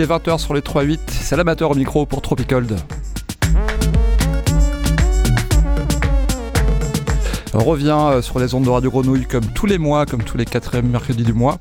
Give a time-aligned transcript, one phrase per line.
[0.00, 2.74] Yo, il est 20h sur les 3-8, c'est l'amateur au micro pour Tropicold.
[7.52, 10.38] On revient euh, sur les ondes de Radio Grenouille comme tous les mois, comme tous
[10.38, 11.58] les quatrièmes mercredis du mois.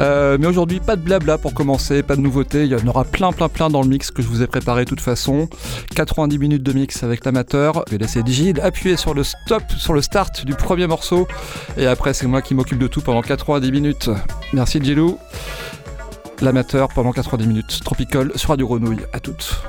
[0.00, 2.64] Euh, mais aujourd'hui, pas de blabla pour commencer, pas de nouveautés.
[2.64, 4.84] Il y en aura plein, plein, plein dans le mix que je vous ai préparé
[4.84, 5.48] de toute façon.
[5.94, 7.84] 90 minutes de mix avec l'amateur.
[7.86, 11.26] Je vais laisser Digil appuyer sur le stop, sur le start du premier morceau.
[11.76, 14.10] Et après, c'est moi qui m'occupe de tout pendant 90 minutes.
[14.52, 15.18] Merci Gilou.
[16.40, 17.80] L'amateur pendant 90 minutes.
[17.84, 19.04] Tropical sur Radio Grenouille.
[19.12, 19.60] À toutes.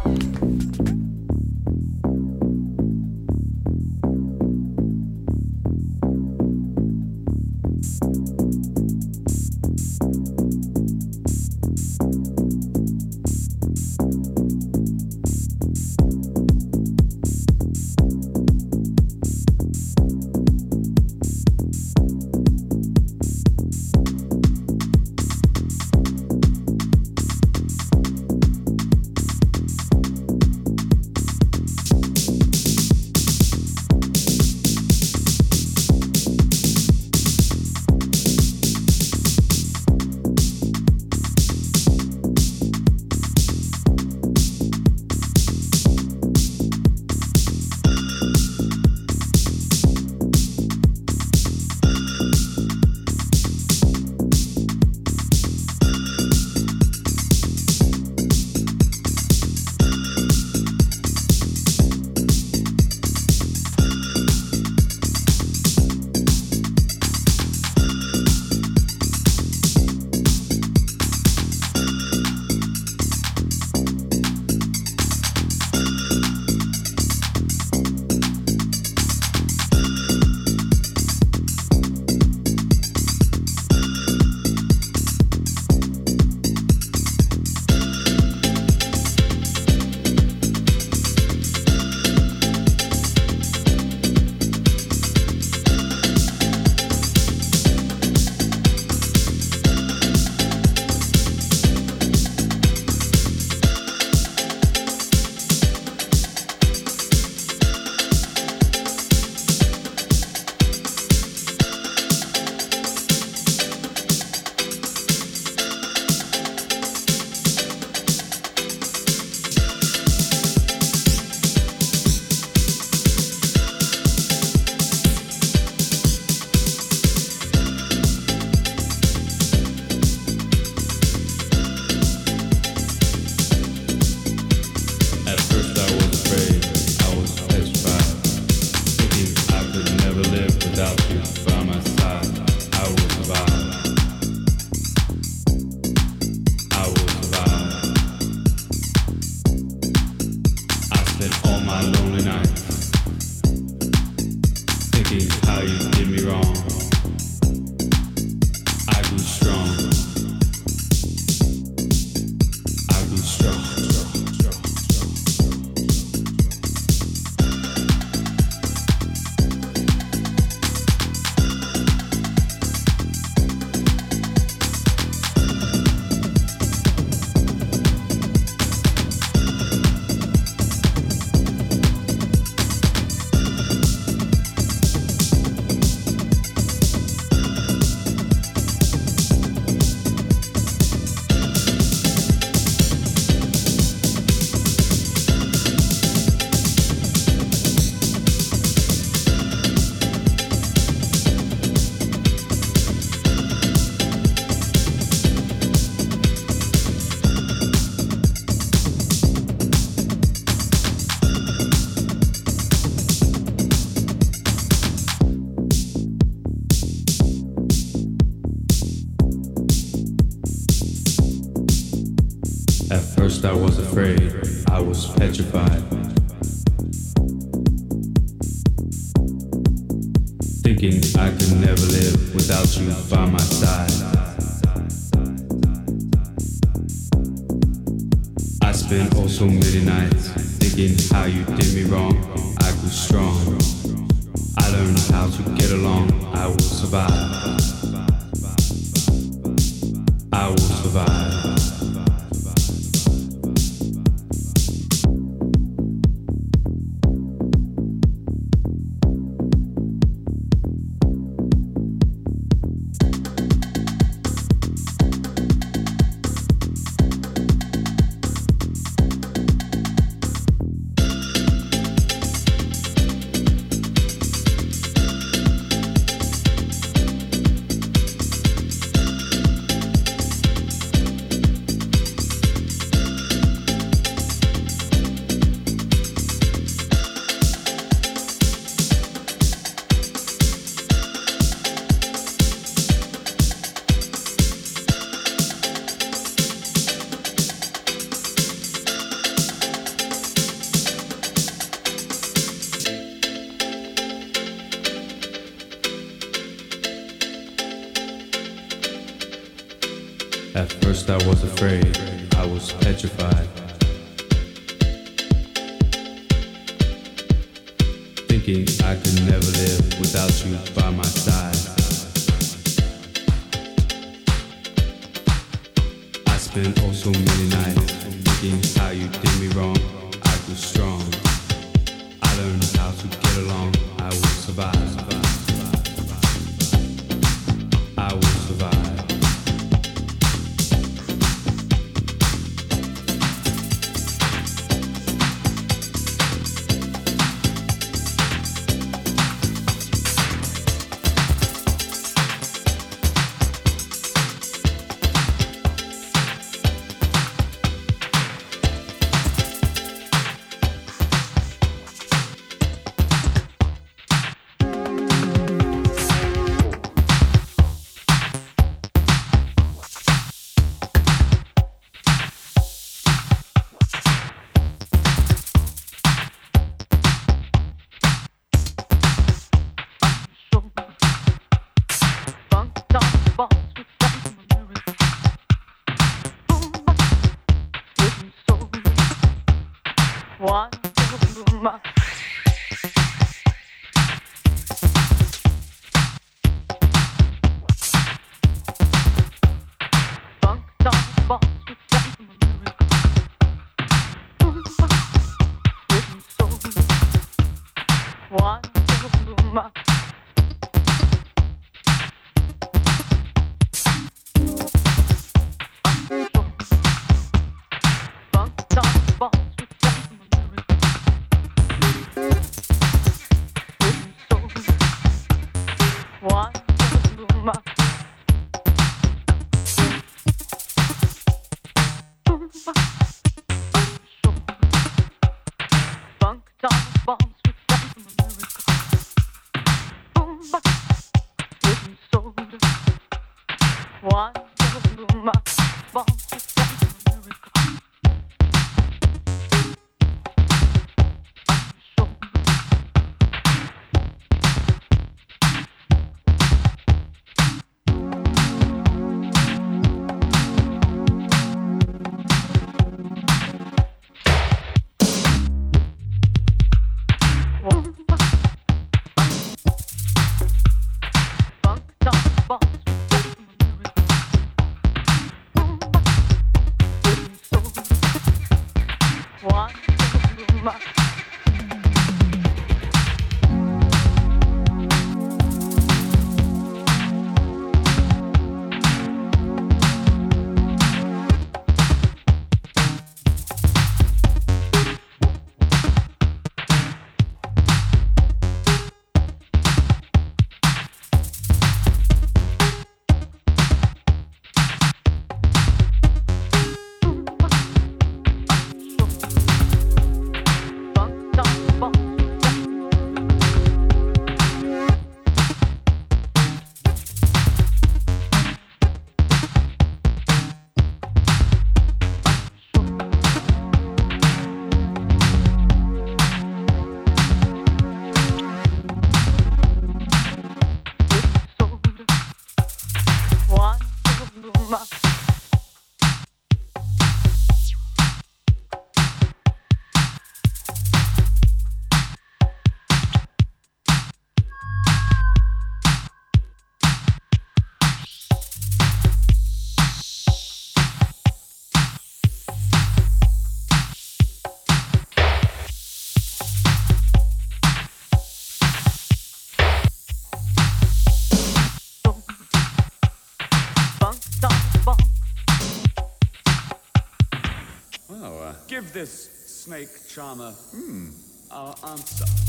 [568.93, 569.29] This
[569.63, 571.09] snake charmer hmm,
[571.51, 572.48] our answer.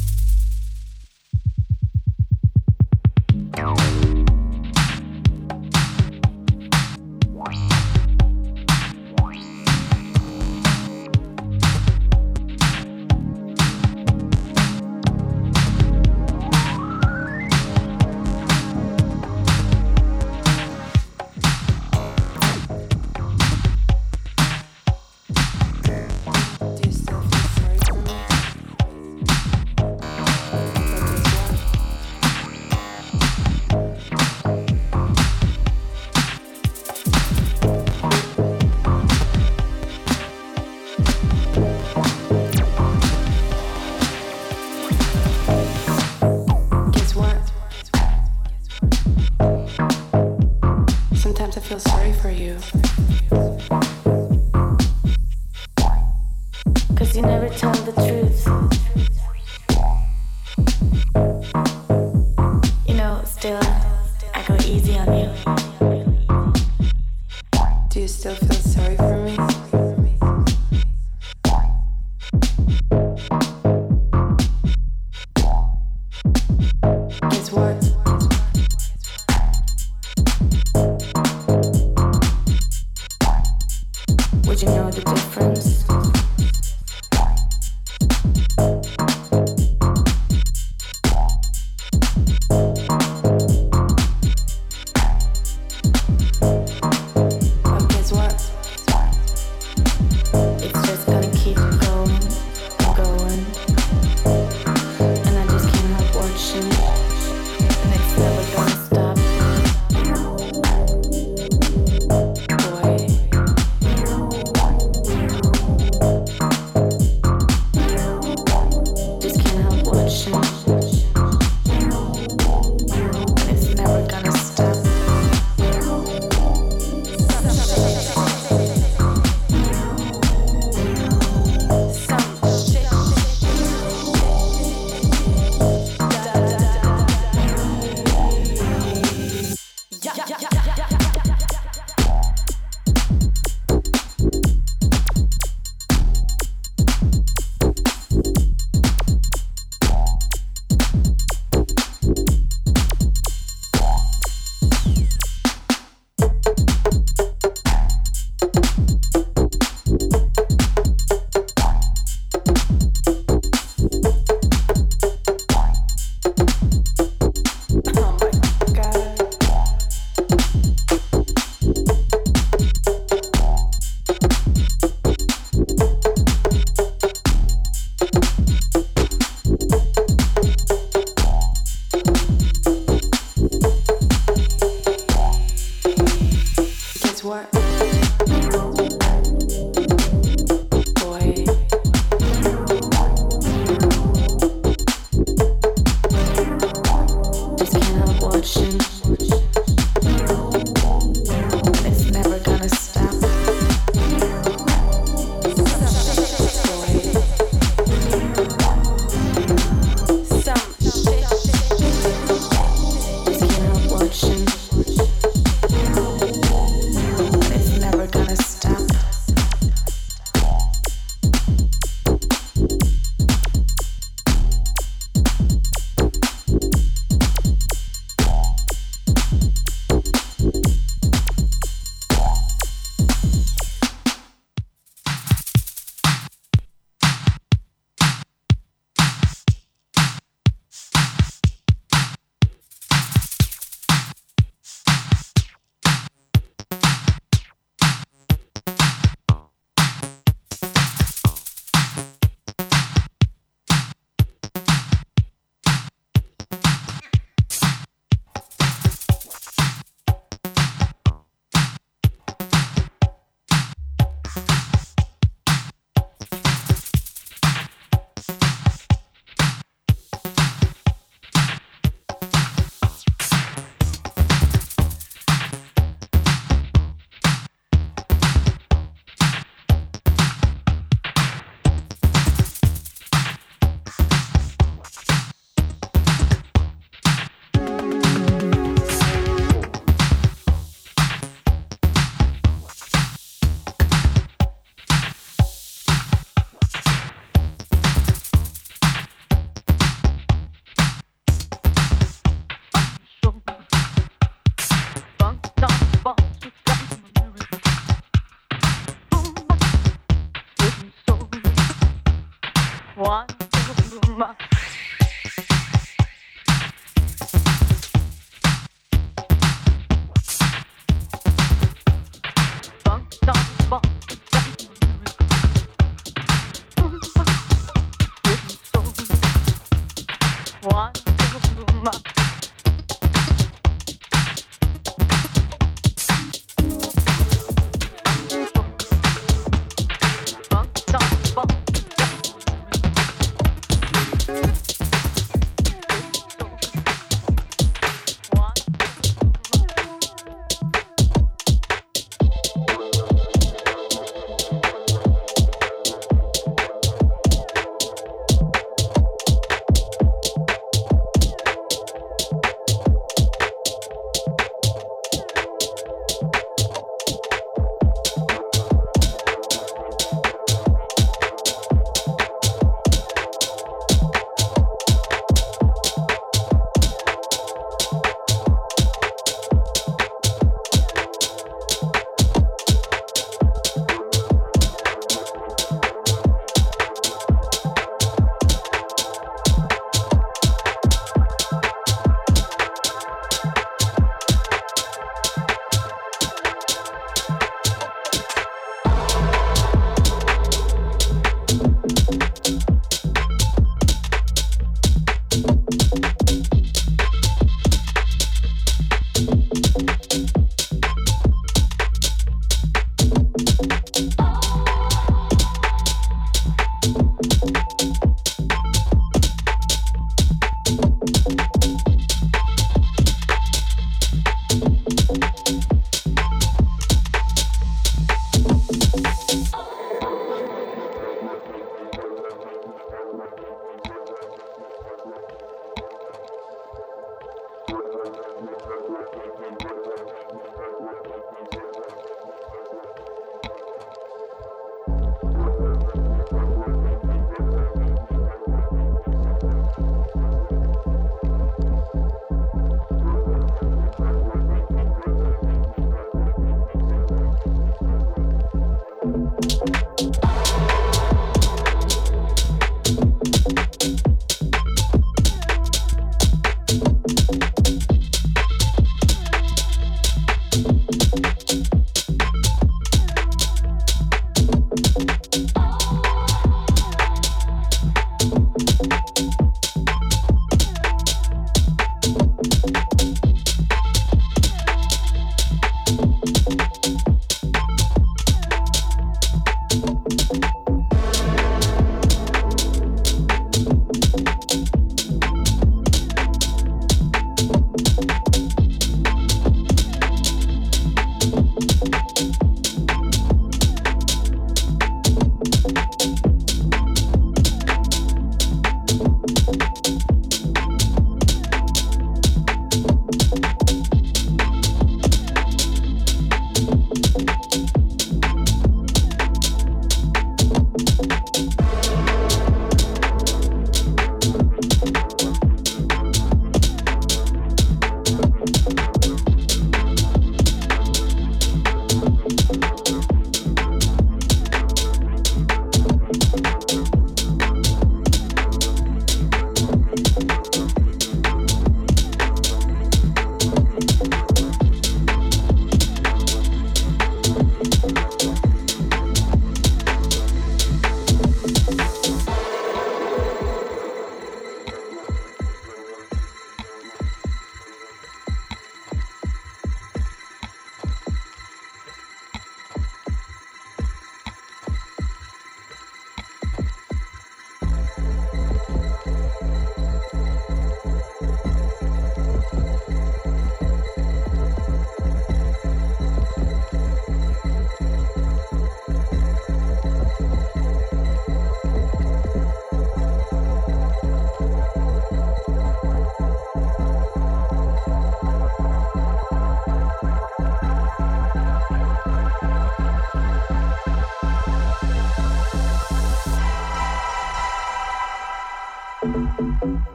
[187.22, 187.59] what?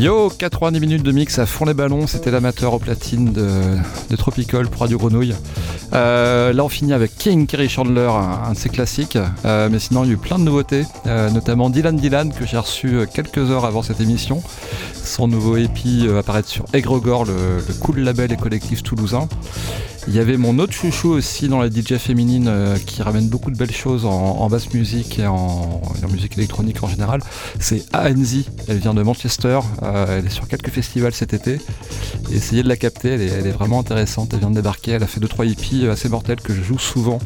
[0.00, 4.66] Yo, 90 minutes de mix à fond les ballons, c'était l'amateur au platine de, Tropical
[4.66, 5.34] pour Radio Grenouille.
[5.92, 10.04] Euh, là on finit avec King Kerry Chandler, un, de ses classiques, euh, mais sinon
[10.04, 13.50] il y a eu plein de nouveautés, euh, notamment Dylan Dylan que j'ai reçu quelques
[13.50, 14.42] heures avant cette émission.
[15.04, 19.28] Son nouveau EP va apparaître sur Egregore, le, le cool label et collectif toulousain.
[20.10, 23.52] Il y avait mon autre chouchou aussi dans la DJ féminine euh, qui ramène beaucoup
[23.52, 25.80] de belles choses en, en basse musique et en,
[26.10, 27.20] musique électronique en général.
[27.60, 28.44] C'est ANZ.
[28.66, 29.60] Elle vient de Manchester.
[29.84, 31.60] Euh, elle est sur quelques festivals cet été.
[32.32, 33.10] Essayez de la capter.
[33.10, 34.30] Elle est, vraiment intéressante.
[34.32, 34.90] Elle vient de débarquer.
[34.90, 37.20] Elle a fait 2-3 hippies assez mortels que je joue souvent.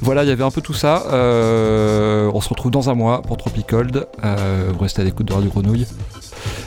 [0.00, 1.04] Voilà, il y avait un peu tout ça.
[1.12, 4.08] Euh, on se retrouve dans un mois pour Tropicold.
[4.24, 5.86] Vous restez à l'écoute de Radio Grenouille.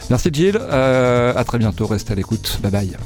[0.09, 0.57] Merci Jill.
[0.57, 1.85] Euh, à très bientôt.
[1.85, 2.59] Restez à l'écoute.
[2.61, 2.97] Bye bye.